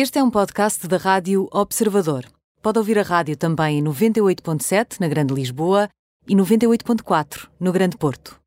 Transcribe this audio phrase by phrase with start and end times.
[0.00, 2.24] Este é um podcast da Rádio Observador.
[2.62, 5.88] Pode ouvir a rádio também em 98.7 na Grande Lisboa
[6.28, 8.38] e 98.4 no Grande Porto.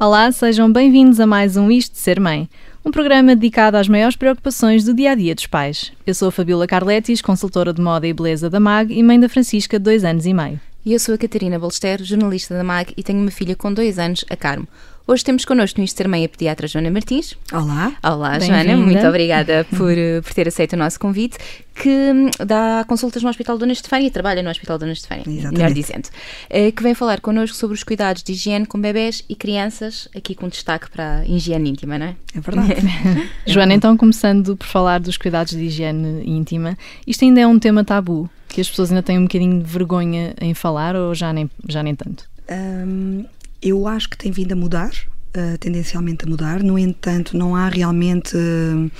[0.00, 2.48] Olá, sejam bem-vindos a mais um Isto de Ser Mãe,
[2.84, 5.90] um programa dedicado às maiores preocupações do dia a dia dos pais.
[6.06, 9.28] Eu sou a Fabiola Carletis, consultora de moda e beleza da MAG e mãe da
[9.28, 10.60] Francisca de dois anos e meio.
[10.84, 13.98] E eu sou a Catarina Balesteiro, jornalista da MAG e tenho uma filha com dois
[13.98, 14.68] anos, a Carmo.
[15.06, 17.36] Hoje temos connosco no Isto Mãe a pediatra Joana Martins.
[17.52, 17.92] Olá.
[18.02, 18.74] Olá, Joana.
[18.74, 21.36] Muito obrigada por, eh, por ter aceito o nosso convite,
[21.74, 25.52] que hum, dá consultas no Hospital Dona Estefânia e trabalha no Hospital Dona Estefânia, Exatamente.
[25.58, 26.08] melhor dizendo.
[26.48, 30.34] Eh, Que vem falar connosco sobre os cuidados de higiene com bebés e crianças, aqui
[30.34, 32.16] com destaque para a higiene íntima, não é?
[32.34, 32.74] É verdade.
[33.46, 37.84] Joana, então começando por falar dos cuidados de higiene íntima, isto ainda é um tema
[37.84, 41.50] tabu, que as pessoas ainda têm um bocadinho de vergonha em falar ou já nem,
[41.68, 42.24] já nem tanto?
[42.50, 43.24] Hum,
[43.64, 44.92] eu acho que tem vindo a mudar,
[45.36, 46.62] uh, tendencialmente a mudar.
[46.62, 48.90] No entanto, não há realmente, uh,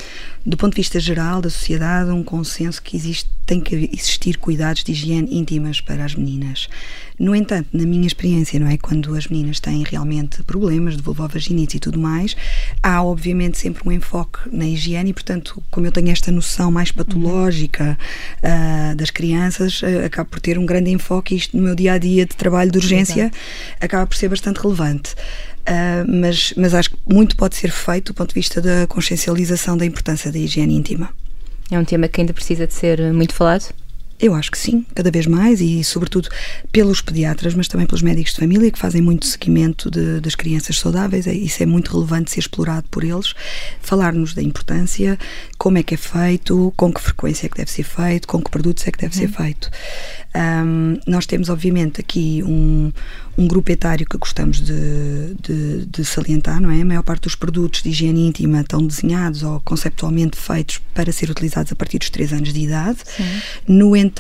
[0.45, 4.83] do ponto de vista geral da sociedade, um consenso que existe, tem que existir cuidados
[4.83, 6.69] de higiene íntimas para as meninas.
[7.19, 11.77] No entanto, na minha experiência, não é, quando as meninas têm realmente problemas de vulvovaginite
[11.77, 12.37] e tudo mais,
[12.83, 16.91] há obviamente sempre um enfoque na higiene e, portanto, como eu tenho esta noção mais
[16.91, 17.97] patológica
[18.43, 21.99] uh, das crianças, uh, acabo por ter um grande enfoque isto no meu dia a
[21.99, 23.37] dia de trabalho de urgência Exato.
[23.81, 25.15] acaba por ser bastante relevante.
[25.67, 29.77] Uh, mas, mas acho que muito pode ser feito do ponto de vista da consciencialização
[29.77, 31.09] da importância da higiene íntima.
[31.71, 33.75] É um tema que ainda precisa de ser muito falado?
[34.25, 36.31] Eu acho que sim, cada vez mais e, sobretudo,
[36.73, 40.79] pelos pediatras, mas também pelos médicos de família que fazem muito seguimento de, das crianças
[40.79, 41.27] saudáveis.
[41.27, 43.35] Isso é muito relevante ser explorado por eles.
[43.83, 45.19] Falar-nos da importância,
[45.59, 48.51] como é que é feito, com que frequência é que deve ser feito, com que
[48.51, 49.29] produtos é que deve uhum.
[49.29, 49.71] ser feito.
[50.35, 52.91] Um, nós temos, obviamente, aqui um,
[53.39, 56.81] um grupo etário que gostamos de, de, de, salientar, não é?
[56.81, 61.31] A maior parte dos produtos de higiene íntima estão desenhados ou conceptualmente feitos para ser
[61.31, 62.99] utilizados a partir dos 3 anos de idade.
[63.05, 63.41] Sim.
[63.69, 64.14] No entanto,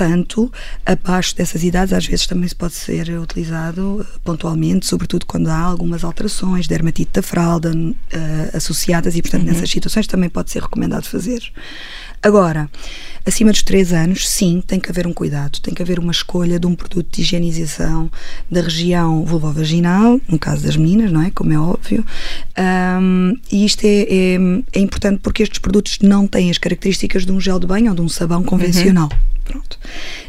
[0.84, 6.04] abaixo dessas idades, às vezes também se pode ser utilizado pontualmente, sobretudo quando há algumas
[6.04, 9.52] alterações, dermatite da fralda uh, associadas, e portanto, uhum.
[9.52, 11.52] nessas situações também pode ser recomendado fazer.
[12.24, 12.70] Agora,
[13.26, 16.58] acima dos 3 anos, sim, tem que haver um cuidado, tem que haver uma escolha
[16.58, 18.10] de um produto de higienização
[18.50, 21.30] da região vulvovaginal, no caso das meninas, não é?
[21.30, 22.02] Como é óbvio.
[22.58, 24.38] Um, e isto é, é,
[24.72, 27.94] é, importante porque estes produtos não têm as características de um gel de banho ou
[27.94, 29.10] de um sabão convencional.
[29.12, 29.33] Uhum.
[29.44, 29.78] Pronto.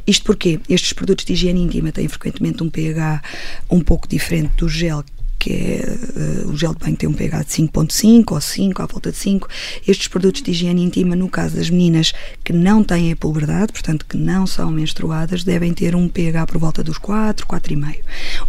[0.06, 3.24] Isto porque estes produtos de higiene íntima têm frequentemente um pH
[3.70, 5.04] um pouco diferente do gel
[5.46, 8.86] que é uh, o gel de banho tem um pH de 5.5 ou 5, à
[8.88, 9.48] volta de 5.
[9.88, 14.08] Estes produtos de higiene íntima, no caso das meninas que não têm a puberdade, portanto
[14.08, 18.00] que não são menstruadas, devem ter um pH por volta dos 4, 4,5.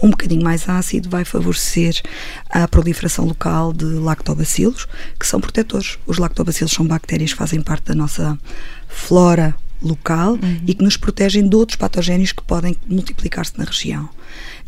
[0.03, 2.00] Um bocadinho mais ácido vai favorecer
[2.49, 4.87] a proliferação local de lactobacilos,
[5.21, 5.99] que são protetores.
[6.06, 8.38] Os lactobacilos são bactérias que fazem parte da nossa
[8.88, 10.60] flora local uhum.
[10.66, 14.09] e que nos protegem de outros patogénios que podem multiplicar-se na região.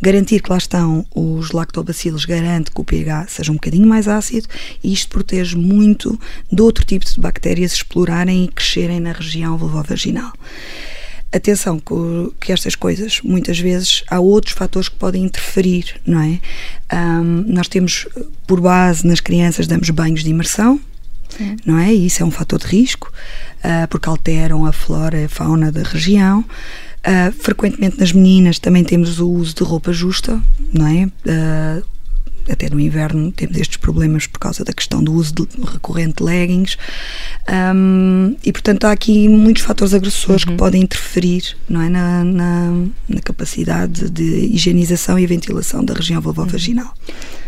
[0.00, 4.46] Garantir que lá estão os lactobacilos garante que o pH seja um bocadinho mais ácido
[4.82, 6.19] e isto protege muito
[6.50, 10.32] de outro tipo de bactérias explorarem e crescerem na região vulvovaginal.
[11.30, 11.78] Atenção
[12.40, 16.40] que, estas coisas, muitas vezes, há outros fatores que podem interferir, não é?
[16.96, 18.08] Um, nós temos,
[18.46, 20.80] por base, nas crianças, damos banhos de imersão,
[21.28, 21.56] Sim.
[21.65, 21.94] não é?
[21.94, 23.12] E isso é um fator de risco,
[23.59, 26.44] uh, porque alteram a flora e a fauna da região.
[26.99, 30.41] Uh, frequentemente nas meninas também temos o uso de roupa justa,
[30.72, 31.05] não é?
[31.05, 31.84] Uh,
[32.50, 36.25] até no inverno temos estes problemas por causa da questão do uso de recorrente de
[36.25, 36.76] leggings.
[37.48, 40.53] Um, e portanto há aqui muitos fatores agressores uhum.
[40.53, 42.70] que podem interferir não é, na, na,
[43.08, 46.92] na, capacidade de higienização e ventilação da região vulvovaginal.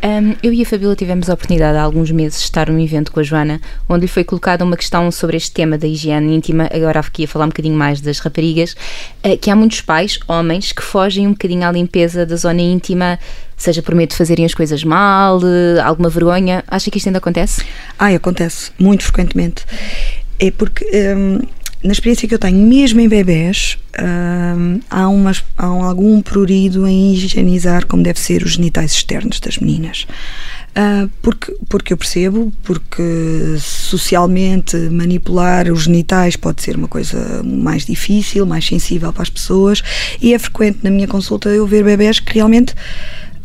[0.03, 3.13] Um, eu e a Fabíola tivemos a oportunidade há alguns meses de estar num evento
[3.13, 6.69] com a Joana, onde lhe foi colocada uma questão sobre este tema da higiene íntima.
[6.73, 8.75] Agora aqui a falar um bocadinho mais das raparigas,
[9.25, 13.19] uh, que há muitos pais, homens, que fogem um bocadinho à limpeza da zona íntima
[13.61, 15.41] seja por medo de fazerem as coisas mal,
[15.85, 16.65] alguma vergonha.
[16.67, 17.63] Acha que isto ainda acontece?
[17.99, 19.65] Ai, acontece muito frequentemente.
[20.39, 20.85] É porque.
[21.17, 21.41] Hum,
[21.83, 27.15] na experiência que eu tenho, mesmo em bebés, hum, há, umas, há algum prurido em
[27.15, 30.07] higienizar como deve ser os genitais externos das meninas.
[30.71, 37.87] Uh, porque, porque eu percebo, porque socialmente manipular os genitais pode ser uma coisa mais
[37.87, 39.83] difícil, mais sensível para as pessoas,
[40.21, 42.75] e é frequente na minha consulta eu ver bebés que realmente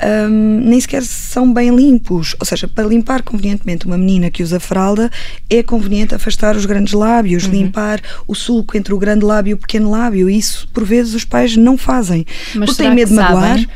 [0.04, 2.36] um, nem sequer são bem limpos.
[2.40, 5.10] Ou seja, para limpar convenientemente uma menina que usa fralda,
[5.50, 7.52] é conveniente afastar os grandes lábios, uhum.
[7.52, 10.30] limpar o sulco entre o grande lábio e o pequeno lábio.
[10.30, 12.26] Isso, por vezes, os pais não fazem.
[12.56, 13.60] Mas porque têm medo de magoar.
[13.60, 13.70] Sabem?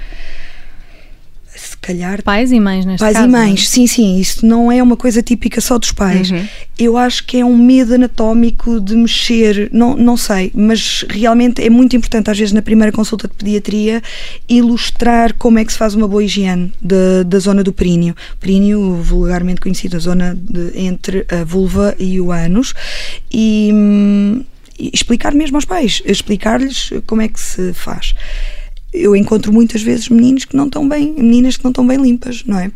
[1.89, 2.21] Calhar.
[2.23, 3.45] Pais e mães, neste Pais caso, e não é?
[3.47, 4.19] mães, sim, sim.
[4.19, 6.29] Isso não é uma coisa típica só dos pais.
[6.29, 6.45] Uhum.
[6.77, 11.69] Eu acho que é um medo anatómico de mexer, não, não sei, mas realmente é
[11.69, 14.01] muito importante, às vezes, na primeira consulta de pediatria,
[14.47, 18.15] ilustrar como é que se faz uma boa higiene da, da zona do períneo.
[18.39, 22.73] Períneo, vulgarmente conhecido, a zona de, entre a vulva e o ânus.
[23.31, 23.71] E.
[23.73, 24.43] hum,
[24.81, 28.15] e explicar mesmo aos pais, explicar-lhes como é que se faz
[28.93, 32.43] eu encontro muitas vezes meninos que não estão bem, meninas que não estão bem limpas,
[32.45, 32.71] não é?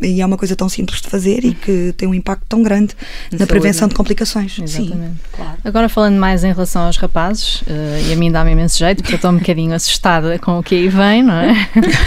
[0.00, 2.94] E é uma coisa tão simples de fazer e que tem um impacto tão grande
[3.32, 3.46] na saúde.
[3.46, 4.54] prevenção de complicações.
[4.54, 5.14] Sim, Exatamente.
[5.32, 5.52] claro.
[5.64, 9.14] Agora falando mais em relação aos rapazes, eh, e a mim dá-me imenso jeito, porque
[9.14, 11.54] eu estou um bocadinho assustada com o que aí vem, não é?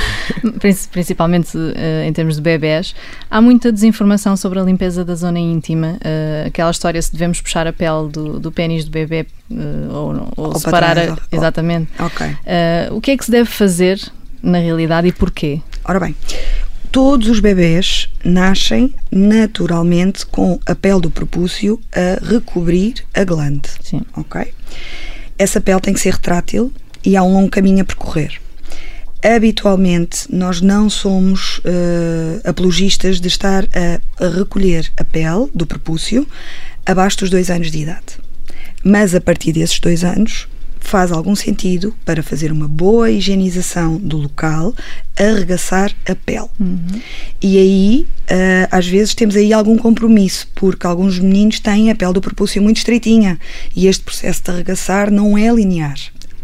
[0.59, 2.93] Princi- Principalmente eh, em termos de bebés.
[3.29, 7.65] Há muita desinformação sobre a limpeza da zona íntima, eh, aquela história se devemos puxar
[7.65, 9.25] a pele do, do pênis do bebê
[9.91, 10.93] ou, não- ou Ou para separar.
[10.93, 11.89] trás, a- exatamente.
[11.99, 12.27] Ok.
[12.45, 13.99] Eh, o que é que se deve fazer
[14.43, 15.59] na realidade e porquê?
[15.83, 16.15] Ora bem,
[16.91, 23.69] todos os bebés nascem naturalmente com a pele do propúcio a recobrir a glande.
[23.81, 24.01] Sim.
[24.15, 24.53] Ok?
[25.37, 26.71] Essa pele tem que ser retrátil
[27.03, 28.39] e há um longo caminho a percorrer.
[29.23, 36.25] Habitualmente, nós não somos eh, apologistas de estar a, a recolher a pele do prepúcio
[36.85, 38.17] abaixo dos dois anos de idade.
[38.83, 40.47] Mas a partir desses dois anos,
[40.89, 44.73] faz algum sentido para fazer uma boa higienização do local,
[45.17, 46.49] arregaçar a pele.
[47.41, 52.13] E aí, eh, às vezes, temos aí algum compromisso, porque alguns meninos têm a pele
[52.13, 53.39] do prepúcio muito estreitinha
[53.75, 55.95] e este processo de arregaçar não é linear.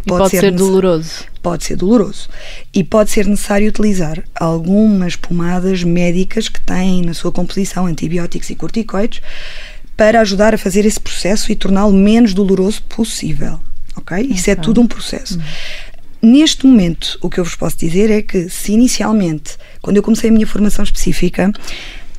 [0.05, 1.13] E pode, ser, necess- doloroso.
[1.41, 2.29] pode ser doloroso
[2.71, 8.55] e pode ser necessário utilizar algumas pomadas médicas que têm na sua composição antibióticos e
[8.55, 9.19] corticoides
[9.97, 13.59] para ajudar a fazer esse processo e torná-lo menos doloroso possível.
[13.95, 14.17] Ok?
[14.29, 15.39] Isso é tudo um processo.
[16.21, 20.29] Neste momento, o que eu vos posso dizer é que, se inicialmente, quando eu comecei
[20.29, 21.51] a minha formação específica,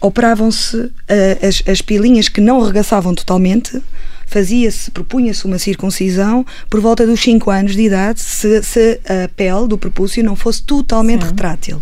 [0.01, 3.83] operavam-se eh, as, as pilinhas que não arregaçavam totalmente,
[4.27, 9.69] fazia-se, propunha-se uma circuncisão por volta dos 5 anos de idade, se, se a pele
[9.69, 11.81] do prepúcio não fosse totalmente retrátil.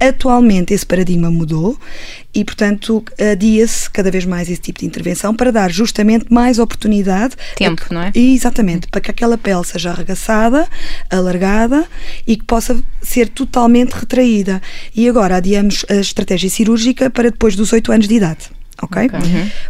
[0.00, 1.78] Atualmente esse paradigma mudou
[2.34, 7.36] e, portanto, adia-se cada vez mais esse tipo de intervenção para dar justamente mais oportunidade.
[7.54, 8.10] Tempo, a- não é?
[8.14, 10.66] Exatamente, para que aquela pele seja arregaçada,
[11.08, 11.84] alargada
[12.26, 14.60] e que possa ser totalmente retraída.
[14.96, 18.50] E agora adiamos a estratégia cirúrgica para depois dos 8 anos de idade.
[18.80, 19.08] Ok?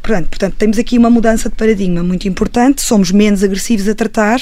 [0.00, 4.40] Portanto, portanto, temos aqui uma mudança de paradigma muito importante, somos menos agressivos a tratar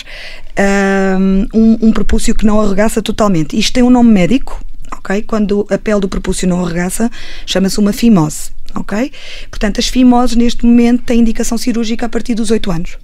[0.56, 3.58] ahm, um, um prepúcio que não arregaça totalmente.
[3.58, 4.62] Isto tem um nome médico,
[4.92, 5.22] ok?
[5.22, 7.10] Quando a pele do prepúcio não arregaça,
[7.46, 9.10] chama-se uma fimose, ok?
[9.50, 12.98] Portanto, as fimoses neste momento têm indicação cirúrgica a partir dos 8 anos,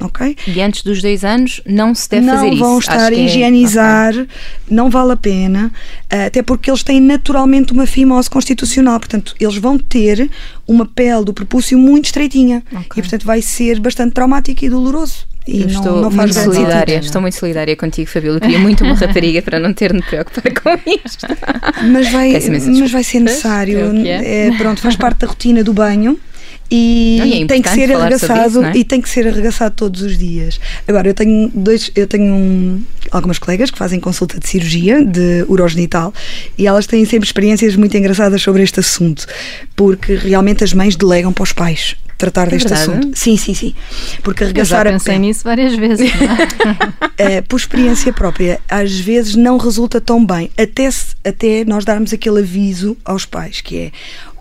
[0.00, 0.36] ok?
[0.46, 2.58] E antes dos dois anos não se deve não fazer isso.
[2.58, 4.14] vão Acho estar a é- higienizar,
[4.70, 5.72] não vale a pena,
[6.10, 10.30] eh, até porque eles têm naturalmente uma fimose constitucional, portanto, eles vão ter
[10.66, 12.62] uma pele do prepúcio muito estreitinha
[12.98, 15.26] e, portanto, vai ser bastante traumático e doloroso.
[15.46, 17.04] E não, estou não faz muito solidária, sentido.
[17.04, 18.36] estou muito solidária contigo, Fabíola.
[18.36, 21.26] Eu queria muito uma rapariga para não ter de me preocupar com isto.
[21.90, 23.92] Mas vai, mas vai ser necessário.
[24.06, 24.46] é é.
[24.48, 26.18] É, pronto, faz parte da rotina do banho.
[26.74, 28.72] E, e é tem que ser arregaçado isso, é?
[28.76, 30.58] e tem que ser arregaçado todos os dias.
[30.88, 35.44] Agora eu tenho dois, eu tenho um- algumas colegas que fazem consulta de cirurgia de
[35.48, 36.14] urogenital
[36.56, 39.26] e elas têm sempre experiências muito engraçadas sobre este assunto,
[39.76, 42.90] porque realmente as mães delegam para os pais tratar deste verdade?
[42.90, 43.18] assunto.
[43.18, 43.74] Sim, sim, sim.
[44.22, 46.08] Porque Eu já arregaçar a pensei pele- nisso várias vezes.
[47.18, 47.36] é?
[47.36, 52.12] eh, por experiência própria, às vezes não resulta tão bem, até, se- até nós darmos
[52.12, 53.92] aquele aviso aos pais, que é,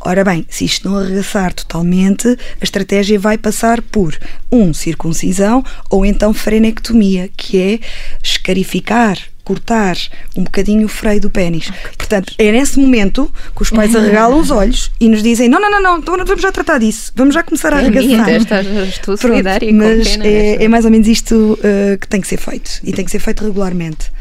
[0.04, 4.18] ora bem, se isto não arregaçar totalmente, a estratégia vai passar por,
[4.52, 7.80] um, circuncisão, ou então frenectomia, que é
[8.24, 9.98] escarificar, cortar
[10.36, 11.72] um bocadinho o freio do pênis.
[11.98, 15.70] Portanto, é nesse momento que os pais arregalam os olhos e nos dizem, não, não,
[15.70, 18.62] não, não, então vamos já tratar disso, vamos já começar a É, amiga, arregaçar.
[18.64, 19.44] estás- estou Pronto,
[19.74, 23.04] mas é, é mais ou menos isto uh, que tem que ser feito e tem
[23.04, 24.12] que ser feito regularmente.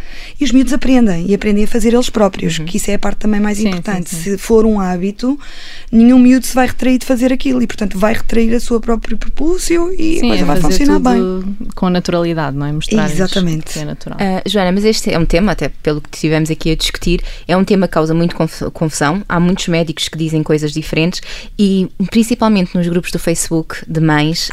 [0.40, 3.18] E os miúdos aprendem e aprendem a fazer eles próprios, que isso é a parte
[3.18, 4.10] também mais Sim, importante.
[4.10, 4.22] sim, sim.
[4.32, 5.38] Se for um hábito,
[5.92, 9.16] nenhum miúdo se vai retrair de fazer aquilo e, portanto, vai retrair a sua própria
[9.16, 11.20] propúcio e a coisa é vai fazer funcionar bem.
[11.20, 12.72] tudo com naturalidade, não é?
[12.72, 13.72] Mostrar Exatamente.
[13.72, 14.18] que é natural.
[14.20, 17.56] Ah, Joana, mas este é um tema, até pelo que estivemos aqui a discutir, é
[17.56, 19.22] um tema que causa muito conf- confusão.
[19.28, 21.20] Há muitos médicos que dizem coisas diferentes
[21.58, 24.48] e, principalmente nos grupos do Facebook de mães,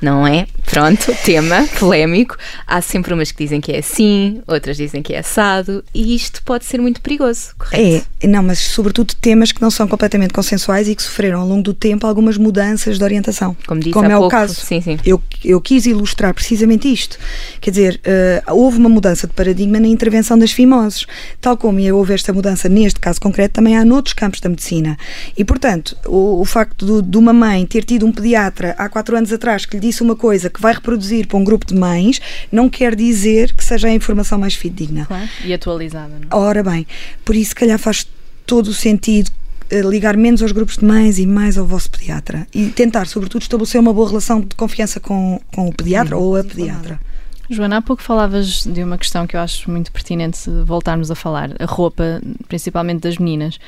[0.00, 0.46] não é?
[0.66, 2.36] Pronto, tema polémico.
[2.66, 6.42] Há sempre umas que dizem que é assim, outras dizem que é assado, e isto
[6.42, 8.06] pode ser muito perigoso, correto?
[8.22, 11.62] É, não, mas sobretudo temas que não são completamente consensuais e que sofreram ao longo
[11.62, 13.56] do tempo algumas mudanças de orientação.
[13.66, 14.54] Como disse como há é pouco, o caso.
[14.54, 14.98] sim, sim.
[15.04, 17.18] Eu, eu quis ilustrar precisamente isto.
[17.60, 21.06] Quer dizer, eh, houve uma mudança de paradigma na intervenção das fimoses.
[21.40, 24.96] Tal como houve esta mudança neste caso concreto, também há noutros campos da medicina.
[25.36, 29.32] E, portanto, o, o facto de uma mãe ter tido um pediatra há quatro anos
[29.32, 32.68] atrás que lhe disse uma coisa que vai reproduzir para um grupo de mães, não
[32.68, 34.89] quer dizer que seja a informação mais fidedigna.
[35.06, 35.28] Claro.
[35.44, 36.42] E atualizada, não é?
[36.42, 36.86] Ora bem,
[37.24, 38.06] por isso, se calhar, faz
[38.46, 39.30] todo o sentido
[39.70, 43.42] eh, ligar menos aos grupos de mães e mais ao vosso pediatra e tentar, sobretudo,
[43.42, 47.00] estabelecer uma boa relação de confiança com, com o pediatra ou a pediatra.
[47.48, 51.50] Joana, há pouco falavas de uma questão que eu acho muito pertinente voltarmos a falar.
[51.58, 53.58] A roupa, principalmente das meninas,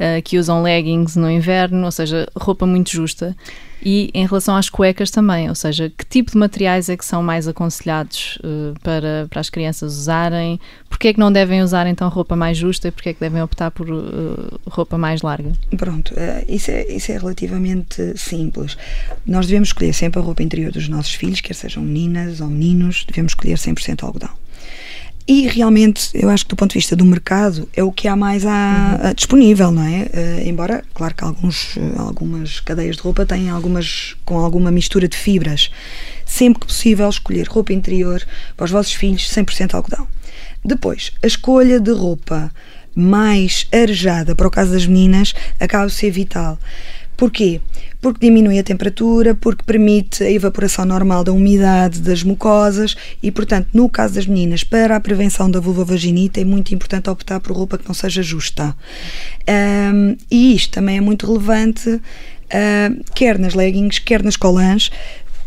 [0.00, 3.36] eh, que usam leggings no inverno, ou seja, roupa muito justa.
[3.82, 7.22] E em relação às cuecas também, ou seja, que tipo de materiais é que são
[7.22, 10.58] mais aconselhados eh, para, para as crianças usarem?
[10.88, 13.40] Porquê é que não devem usar então roupa mais justa e porquê é que devem
[13.40, 15.52] optar por eh, roupa mais larga?
[15.76, 18.76] Pronto, eh, isso é, isso é relativamente simples.
[19.24, 23.04] Nós devemos escolher sempre a roupa interior dos nossos filhos, quer sejam meninas ou meninos,
[23.06, 24.30] devemos escolher 100% algodão.
[25.30, 28.16] E realmente, eu acho que do ponto de vista do mercado, é o que há
[28.16, 30.08] mais à- a- disponível, não é?
[30.10, 35.16] Eh, embora, claro que alguns, algumas cadeias de roupa têm algumas com alguma mistura de
[35.18, 35.70] fibras.
[36.24, 38.22] Sempre que possível, escolher roupa interior
[38.56, 40.06] para os vossos filhos 100% algodão.
[40.64, 42.50] Depois, a escolha de roupa
[42.94, 46.58] mais arejada para o caso das meninas acaba por ser vital.
[47.18, 47.60] Porquê?
[48.00, 53.70] Porque diminui a temperatura, porque permite a evaporação normal da umidade das mucosas e, portanto,
[53.74, 57.76] no caso das meninas, para a prevenção da vulvovaginite é muito importante optar por roupa
[57.76, 58.72] que não seja justa.
[59.48, 62.00] Ahm, e isto também é muito relevante,
[62.52, 64.88] ahm, quer nas leggings, quer nas colãs,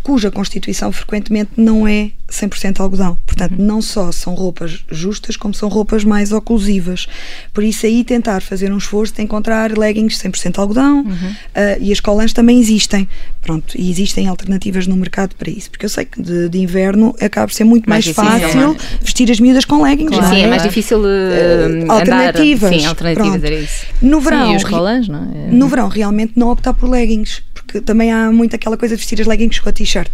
[0.03, 3.17] cuja constituição frequentemente não é 100% algodão.
[3.25, 7.08] Portanto, não só são roupas justas, como são roupas mais oclusivas.
[7.53, 11.05] Por isso, aí tentar fazer um esforço de encontrar leggings 100% algodão
[11.53, 13.08] ah, e as colãs também existem.
[13.41, 15.70] Pronto, e existem alternativas no mercado para isso.
[15.70, 18.77] Porque eu sei que de, de inverno acaba por ser muito mais, Mais fácil não
[19.01, 20.10] vestir as miúdas com leggings.
[20.15, 20.27] Claro.
[20.27, 20.50] não Sim, é é?
[20.50, 22.70] mais difícil eh, andar- alternativas.
[22.81, 23.46] Sim, alternativas, Pronto.
[23.46, 23.86] era isso.
[24.01, 25.51] No verão, Sim, e os colãs, não é?
[25.51, 29.21] no verão, realmente não optar por leggings, porque também há muito aquela coisa de vestir
[29.21, 30.11] as leggings com a t-shirt.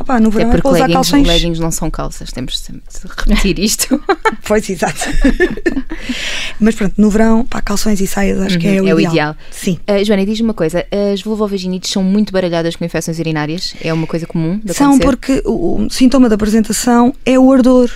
[0.00, 1.26] Opa, no verão é porque para usar leggings, calções.
[1.28, 4.02] leggings não são calças, temos sempre de repetir isto.
[4.46, 4.98] Pois, exato.
[6.58, 9.12] Mas pronto, no verão, pá, calções e saias acho que é o é o ideal.
[9.12, 9.36] ideal.
[9.50, 9.78] Sim.
[9.88, 13.74] Uh, Joana, diz-me uma coisa: as vulvovaginites são muito baralhadas com infecções urinárias?
[13.82, 15.04] É uma coisa comum São acontecer?
[15.04, 17.90] porque o, o sintoma da apresentação é o ardor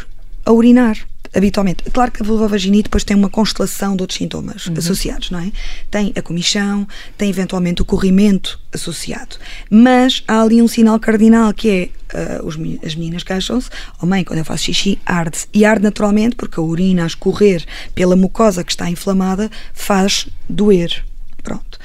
[0.44, 0.98] a urinar.
[1.35, 1.85] Habitualmente.
[1.90, 4.75] Claro que a vulvovaginite depois tem uma constelação de outros sintomas Uhum.
[4.78, 5.52] associados, não é?
[5.90, 9.37] Tem a comichão, tem eventualmente o corrimento associado.
[9.70, 13.68] Mas há ali um sinal cardinal que é ah, os as meninas queixam-se,
[14.02, 15.38] oh mãe, quando eu faço xixi, arde.
[15.52, 21.04] E arde naturalmente porque a urina a escorrer pela mucosa que está inflamada faz doer.
[21.42, 21.78] Pronto.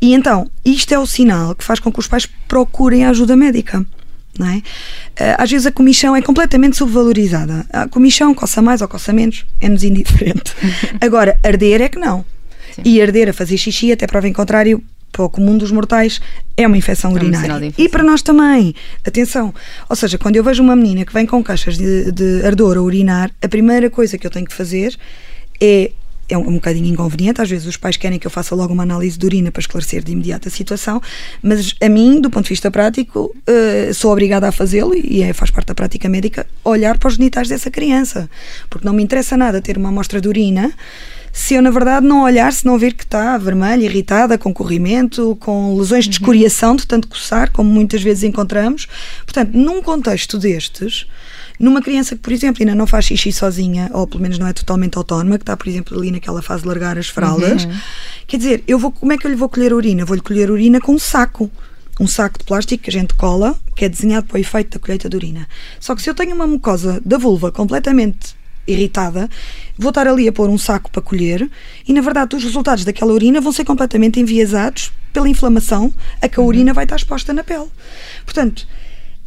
[0.00, 3.36] E então, isto é o sinal que faz com que os pais procurem a ajuda
[3.36, 3.84] médica.
[4.38, 4.62] Não é?
[5.16, 7.66] Eh, Às vezes a comichão é completamente subvalorizada.
[7.70, 10.54] A comichão coça mais ou coça menos, é-nos indiferente.
[11.00, 12.24] Agora, arder é que não.
[12.84, 14.82] E arder a fazer xixi, até prova em contrário,
[15.12, 16.20] para o comum dos mortais,
[16.56, 17.56] é uma infecção um urinária.
[17.56, 17.84] infecção.
[17.84, 19.52] E para nós também, atenção.
[19.88, 22.80] Ou seja, quando eu vejo uma menina que vem com queixas de, de ardor a
[22.80, 24.96] urinar, a primeira coisa que eu tenho que fazer
[25.60, 25.90] é.
[26.30, 28.82] É um, um bocadinho inconveniente, às vezes os pais querem que eu faça logo uma
[28.82, 31.00] análise de urina para esclarecer de imediato a situação,
[31.42, 35.32] mas a mim, do ponto de vista prático, eh, sou obrigada a fazê-lo e é,
[35.32, 38.28] faz parte da prática médica olhar para os genitais dessa criança,
[38.68, 40.72] porque não me interessa nada ter uma amostra de urina
[41.32, 45.36] se eu, na verdade, não olhar, se não ver que está vermelha, irritada, com corrimento,
[45.40, 48.88] com lesões de escoriação de tanto coçar, como muitas vezes encontramos.
[49.24, 51.06] Portanto, num contexto destes,
[51.60, 54.52] numa criança que, por exemplo, ainda não faz xixi sozinha, ou pelo menos não é
[54.54, 57.68] totalmente autónoma, que está, por exemplo, ali naquela fase de largar as fraldas,
[58.26, 60.06] quer dizer, eu vou, como é que eu lhe vou colher a urina?
[60.06, 61.50] Vou-lhe colher a urina com um saco.
[62.00, 64.78] Um saco de plástico que a gente cola, que é desenhado para o efeito da
[64.78, 65.46] colheita de urina.
[65.78, 68.34] Só que se eu tenho uma mucosa da vulva completamente
[68.66, 69.28] irritada,
[69.76, 71.50] vou estar ali a pôr um saco para colher
[71.86, 76.40] e, na verdade, os resultados daquela urina vão ser completamente enviesados pela inflamação a que
[76.40, 77.68] a urina vai estar exposta na pele.
[78.24, 78.66] Portanto,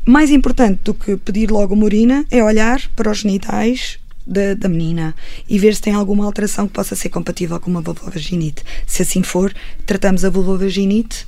[0.05, 4.69] mais importante do que pedir logo uma urina é olhar para os genitais da, da
[4.69, 5.15] menina
[5.47, 8.63] e ver se tem alguma alteração que possa ser compatível com uma vulvovaginite.
[8.85, 9.53] Se assim for,
[9.85, 11.27] tratamos a vulvovaginite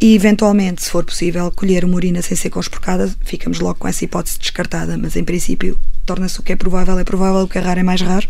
[0.00, 4.04] e eventualmente, se for possível, colher uma urina sem ser conspurcada, ficamos logo com essa
[4.04, 7.60] hipótese descartada, mas em princípio torna-se o que é provável é provável, o que é
[7.60, 8.26] raro é mais raro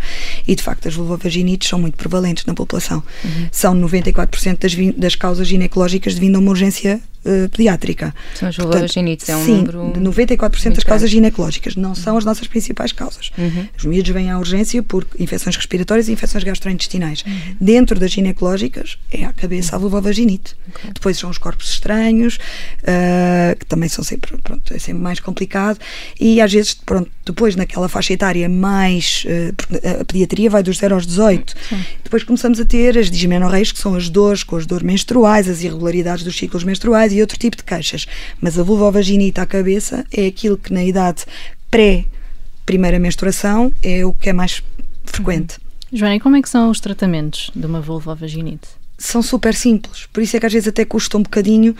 [0.46, 3.02] e de facto as vulvovaginites são muito prevalentes na população.
[3.50, 8.14] São 94% das, das causas ginecológicas devido a uma urgência uh, pediátrica.
[8.34, 9.92] São as vulvovaginites, é um sim, número.
[10.12, 13.30] 94% das causas ginecológicas não são as nossas principais causas.
[13.36, 13.66] Uhum.
[13.76, 17.24] Os miúdos vêm à urgência por infecções respiratórias e infecções gastrointestinais.
[17.26, 17.56] Uhum.
[17.60, 20.54] Dentro das ginecológicas é a cabeça, a vulvovaginite.
[20.68, 20.90] Okay.
[20.92, 22.38] Depois são os corpos estranhos,
[22.82, 25.78] uh, que também são sempre, pronto, é sempre mais complicado.
[26.18, 29.24] E às vezes, pronto, depois naquela faixa etária mais.
[29.24, 31.54] Uh, a pediatria vai dos 0 aos 18.
[31.68, 31.84] Sim.
[32.02, 35.62] Depois começamos a ter as dismenorreias, que são as dores com as dores menstruais, as
[35.62, 38.06] irregularidades dos ciclos menstruais e outro tipo de queixas.
[38.40, 41.24] Mas a vulvovaginite à cabeça é aquilo que na idade
[41.70, 44.62] pré-primeira menstruação é o que é mais
[45.04, 45.58] frequente.
[45.58, 45.98] Uhum.
[45.98, 48.68] Joana, e como é que são os tratamentos de uma vulvovaginite?
[49.06, 51.76] São super simples, por isso é que às vezes até custa um bocadinho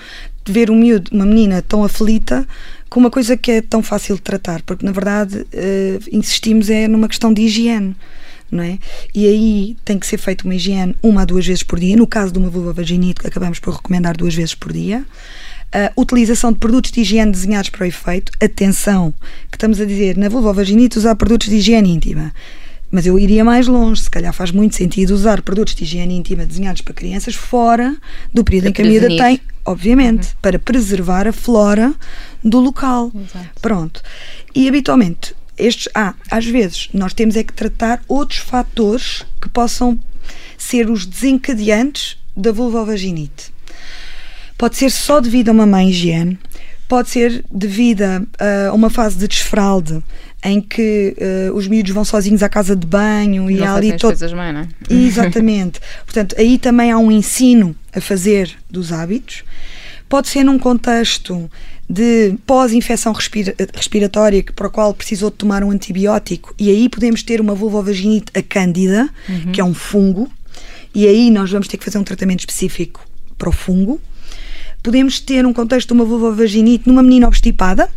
[0.47, 2.47] ver um miúdo, uma menina tão aflita
[2.90, 6.87] com uma coisa que é tão fácil de tratar, porque na verdade uh, insistimos é
[6.87, 7.97] numa questão de higiene.
[8.52, 8.78] Não é?
[9.14, 11.97] E aí tem que ser feita uma higiene uma a duas vezes por dia.
[11.97, 15.02] No caso de uma vulva vaginite, acabamos por recomendar duas vezes por dia.
[15.75, 18.31] Uh, utilização de produtos de higiene desenhados para o efeito.
[18.38, 19.14] Atenção,
[19.50, 22.35] que estamos a dizer na vulva vaginite usar produtos de higiene íntima.
[22.91, 26.47] Mas eu iria mais longe, se calhar faz muito sentido usar produtos de higiene íntima
[26.47, 27.97] desenhados para crianças fora
[28.33, 30.35] do período para em que a miúda tem, obviamente, uhum.
[30.41, 31.93] para preservar a flora
[32.43, 33.11] do local.
[33.14, 33.61] Exato.
[33.61, 34.03] Pronto.
[34.55, 39.99] E habitualmente, estes, ah, às vezes, nós temos é que tratar outros fatores que possam
[40.57, 43.53] ser os desencadeantes da vulvovaginite.
[44.57, 46.38] Pode ser só devido a uma má higiene,
[46.88, 50.03] pode ser devido a uma fase de desfralde
[50.45, 51.17] em que
[51.49, 54.19] uh, os miúdos vão sozinhos à casa de banho e há ali todo.
[54.19, 54.69] Bem, não é?
[54.93, 55.81] Exatamente.
[56.05, 59.43] Portanto, aí também há um ensino a fazer dos hábitos.
[60.07, 61.50] Pode ser num contexto
[61.88, 66.88] de pós-infecção respira respiratória que, para o qual precisou de tomar um antibiótico e aí
[66.88, 69.53] podemos ter uma vulvovaginite a cândida, uhum.
[69.53, 70.31] que é um fungo,
[70.95, 74.00] e aí nós vamos ter que fazer um tratamento específico para o fungo.
[74.85, 77.88] Podemos ter um contexto de uma vulvovaginite numa menina obstipada,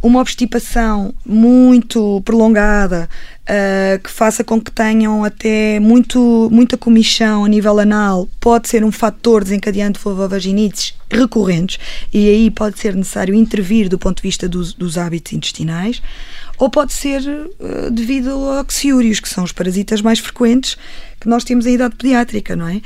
[0.00, 3.10] uma obstipação muito prolongada
[3.44, 8.84] uh, que faça com que tenham até muito, muita comichão a nível anal pode ser
[8.84, 11.78] um fator desencadeante de vulvovaginites recorrentes
[12.12, 16.02] e aí pode ser necessário intervir do ponto de vista dos, dos hábitos intestinais
[16.56, 20.76] ou pode ser uh, devido a oxiúrios, que são os parasitas mais frequentes
[21.20, 22.80] que nós temos em idade pediátrica, não é?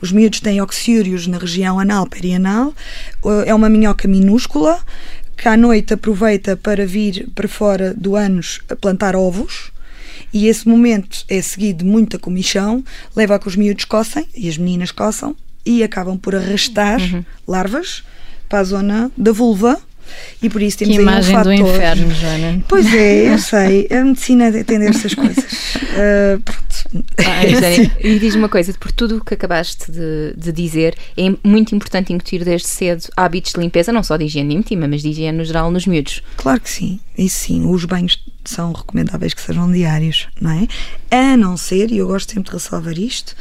[0.00, 2.74] Os miúdos têm oxiúrios na região anal, perianal,
[3.22, 4.78] uh, é uma minhoca minúscula
[5.36, 9.73] que à noite aproveita para vir para fora do ânus plantar ovos
[10.34, 14.48] e esse momento é seguido de muita comichão, leva a que os miúdos coçem e
[14.48, 17.24] as meninas coçam e acabam por arrastar uhum.
[17.46, 18.02] larvas
[18.48, 19.80] para a zona da vulva
[20.42, 21.56] e por isso temos que imagem um fator.
[21.56, 22.64] do inferno, Joana.
[22.68, 23.88] Pois é, eu sei.
[23.90, 25.44] A medicina atender essas coisas.
[25.44, 26.64] Uh, pronto.
[27.18, 27.44] Ah,
[28.00, 32.12] e diz uma coisa, por tudo o que acabaste de, de, dizer, é muito importante
[32.12, 35.44] incutir desde cedo hábitos de limpeza, não só de higiene íntima, mas de higiene no
[35.44, 36.22] geral nos miúdos.
[36.36, 37.00] Claro que sim.
[37.16, 40.68] Isso sim, os banhos são recomendáveis que sejam diários, não é?
[41.10, 43.36] A não ser, e eu gosto sempre de ressalvar isto,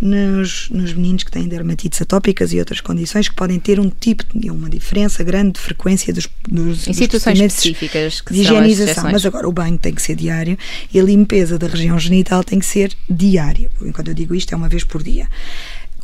[0.00, 4.24] nos, nos meninos que têm dermatites atópicas e outras condições que podem ter um tipo,
[4.38, 9.10] de uma diferença grande de frequência dos, dos Em dos situações específicas que de higienização,
[9.10, 10.58] mas agora o banho tem que ser diário
[10.92, 13.70] e a limpeza da região genital tem que ser diária.
[13.80, 15.28] Enquanto eu digo isto, é uma vez por dia.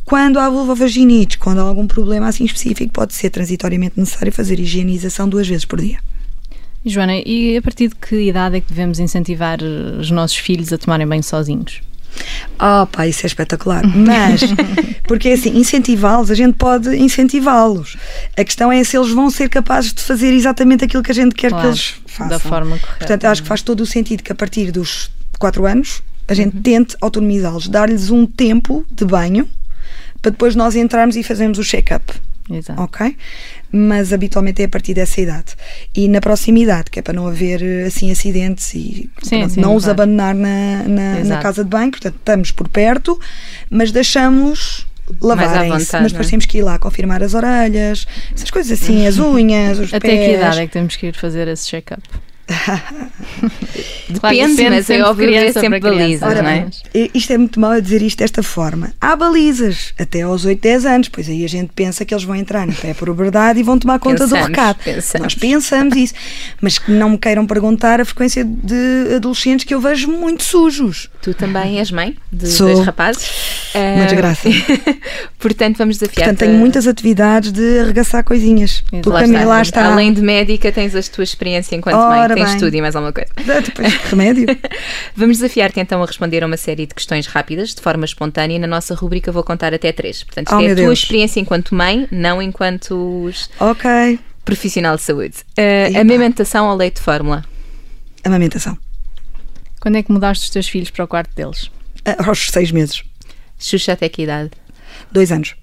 [0.03, 5.29] Quando há vulvovaginite, quando há algum problema assim específico, pode ser transitoriamente necessário fazer higienização
[5.29, 5.99] duas vezes por dia.
[6.85, 10.77] Joana, e a partir de que idade é que devemos incentivar os nossos filhos a
[10.77, 11.81] tomarem banho sozinhos?
[12.59, 13.83] Oh, pá, isso é espetacular.
[13.95, 14.41] Mas,
[15.07, 17.97] porque é assim, incentivá-los, a gente pode incentivá-los.
[18.37, 21.35] A questão é se eles vão ser capazes de fazer exatamente aquilo que a gente
[21.35, 22.27] quer claro, que eles façam.
[22.27, 22.97] Da forma correta.
[22.97, 26.55] Portanto, acho que faz todo o sentido que a partir dos 4 anos a gente
[26.55, 26.61] uhum.
[26.61, 29.47] tente autonomizá-los, dar-lhes um tempo de banho
[30.21, 32.13] para depois nós entrarmos e fazermos o check-up.
[32.49, 32.81] Exato.
[32.81, 33.15] Ok?
[33.71, 35.55] Mas habitualmente é a partir dessa idade.
[35.95, 39.75] E na proximidade, que é para não haver assim acidentes e sim, pronto, sim, não
[39.75, 41.91] os abandonar na, na, na, casa de banho.
[41.91, 43.19] Portanto, estamos por perto,
[43.69, 44.85] mas deixamos
[45.21, 45.97] lavarem-se.
[45.97, 46.31] Mas depois é?
[46.31, 50.19] temos que ir lá confirmar as orelhas, essas coisas assim, as unhas, os Até pés.
[50.19, 52.01] Até que idade é que temos que ir fazer esse check-up?
[54.09, 56.67] Depende, claro, mas é óbvio que é sempre balizas, Ora, não é?
[57.13, 58.93] Isto é muito mal a dizer isto desta forma.
[58.99, 62.35] Há balizas até aos 8, 10 anos, pois aí a gente pensa que eles vão
[62.35, 64.77] entrar no pé por verdade e vão tomar conta pensamos, do recado.
[64.83, 65.23] Pensamos.
[65.23, 66.13] Nós pensamos isso,
[66.59, 71.09] mas que não me queiram perguntar a frequência de adolescentes que eu vejo muito sujos.
[71.21, 72.67] Tu também és mãe de Sou.
[72.67, 73.29] dois rapazes?
[73.73, 74.49] Uma desgraça.
[75.39, 76.27] Portanto, vamos desafiar.
[76.27, 78.83] Portanto, tenho muitas atividades de arregaçar coisinhas.
[79.05, 79.45] Lá está.
[79.45, 79.91] lá está.
[79.91, 82.57] Além de médica, tens a tua experiência enquanto Ora mãe, bem.
[82.59, 83.29] tudo e mais alguma coisa.
[83.61, 84.45] Depois, remédio.
[85.15, 88.59] Vamos desafiar-te então a responder a uma série de questões rápidas, de forma espontânea, e
[88.59, 90.23] na nossa rubrica vou contar até três.
[90.23, 90.99] Portanto, isto Oh, é a tua Deus.
[90.99, 94.19] experiência enquanto mãe, não enquanto ok.
[94.45, 95.35] profissional de saúde.
[95.57, 97.43] Uh, amamentação ao leite de fórmula.
[98.23, 98.77] Amamentação.
[99.79, 101.71] Quando é que mudaste os teus filhos para o quarto deles?
[102.05, 103.03] Ah, Aos seis meses.
[103.59, 104.51] Xuxa até que idade?
[105.11, 105.55] Dois anos.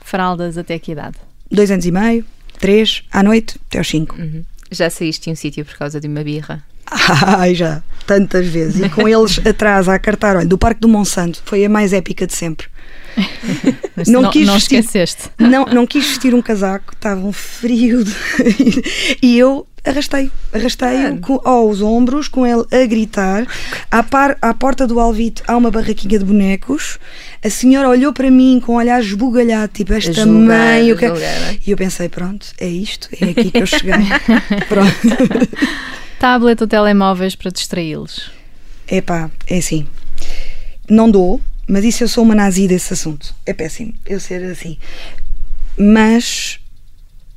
[0.00, 1.16] Fraldas até que idade?
[1.50, 2.24] Dois anos e meio.
[2.58, 3.02] Três.
[3.10, 3.56] À noite.
[3.68, 4.16] Até aos cinco.
[4.20, 4.44] Uhum.
[4.74, 6.62] Já saíste de um sítio por causa de uma birra?
[7.38, 7.82] Ai, já.
[8.06, 8.82] Tantas vezes.
[8.84, 10.36] E com eles atrás a cartar.
[10.36, 11.42] Olha, do Parque do Monsanto.
[11.44, 12.66] Foi a mais épica de sempre.
[14.08, 15.30] Não não, quis não vestir- esqueceste.
[15.38, 18.12] Não, não quis vestir um casaco, estava um frio de-
[19.22, 23.46] e eu arrastei, arrastei-o com- aos ombros, com ele a gritar.
[23.90, 26.98] À, par, à porta do Alvito há uma barraquinha de bonecos.
[27.42, 30.90] A senhora olhou para mim com um olhar esbugalhado, tipo, esta mãe.
[30.92, 31.04] o que...
[31.04, 31.58] é?
[31.66, 33.92] E eu pensei, pronto, é isto, é aqui que eu cheguei.
[34.68, 34.92] pronto.
[36.18, 38.30] Tablet ou telemóveis para distraí-los?
[38.88, 39.86] Epá, é assim.
[40.88, 43.34] Não dou, mas isso eu sou uma nazi desse assunto.
[43.44, 44.78] É péssimo eu ser assim.
[45.76, 46.58] Mas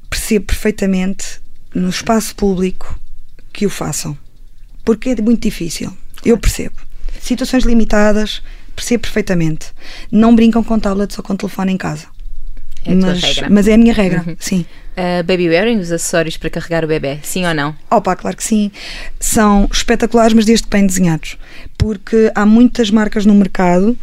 [0.10, 1.42] percebo perfeitamente
[1.78, 3.00] no espaço público
[3.54, 4.18] que o façam.
[4.84, 5.96] Porque é muito difícil.
[6.24, 6.76] Eu percebo.
[7.22, 8.42] Situações limitadas,
[8.76, 9.68] percebo perfeitamente.
[10.12, 12.08] Não brincam com tablets ou com telefone em casa.
[12.86, 13.50] É mas, regra.
[13.50, 14.66] mas é a minha regra, sim.
[14.94, 17.76] Uh, baby wearing, os acessórios para carregar o bebê, sim ou não?
[17.92, 18.72] Opa, claro que sim.
[19.20, 21.38] São espetaculares, mas desde que bem desenhados.
[21.78, 23.98] Porque há muitas marcas no mercado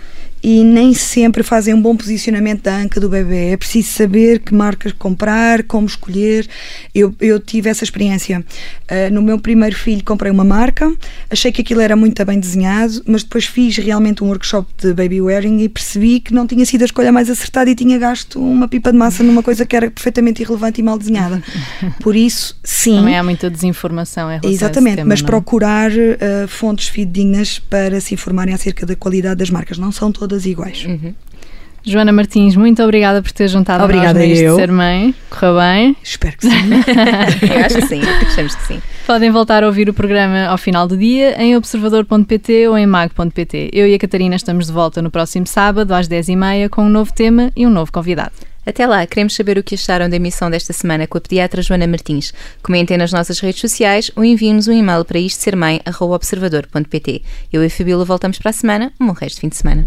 [0.45, 3.53] e nem sempre fazem um bom posicionamento da anca do bebê.
[3.53, 6.47] É preciso saber que marcas comprar, como escolher.
[6.95, 8.45] Eu, eu tive essa experiência.
[8.87, 10.93] Ah, no meu primeiro filho comprei uma marca,
[11.31, 15.23] achei que aquilo era muito bem desenhado, mas depois fiz realmente um workshop de baby
[15.23, 18.69] wearing e percebi que não tinha sido a escolha mais acertada e tinha gasto uma
[18.69, 21.43] pipa de massa numa coisa que era perfeitamente irrelevante e mal desenhada.
[22.03, 22.97] Por isso, sim.
[22.97, 25.31] Também há muita desinformação em relação Exatamente, tema, mas não é?
[25.31, 29.79] procurar uh, fontes fidedignas para se informarem acerca da qualidade das marcas.
[29.79, 30.87] Não são todas iguais.
[31.87, 34.57] Joana Martins, muito obrigada por ter juntado Obrigada a nós de eu.
[34.57, 35.15] Ser Mãe.
[35.29, 35.97] Correu bem.
[36.03, 36.71] Espero que sim.
[37.55, 38.83] Eu acho que sim, achamos que sim.
[39.07, 43.71] Podem voltar a ouvir o programa ao final do dia em observador.pt ou em mag.pt.
[43.71, 47.13] Eu e a Catarina estamos de volta no próximo sábado às 10h30 com um novo
[47.13, 48.54] tema e um novo convidado.
[48.67, 51.87] Até lá, queremos saber o que acharam da emissão desta semana com a pediatra Joana
[51.87, 52.33] Martins.
[52.63, 55.45] Comentem nas nossas redes sociais ou enviem-nos um e-mail para isto.
[57.53, 58.93] Eu e a Fabíola voltamos para a semana.
[59.01, 59.87] Um bom resto de fim de semana.